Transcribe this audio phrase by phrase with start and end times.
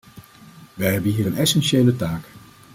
[0.73, 2.23] Wij hebben hier een essentiële taak.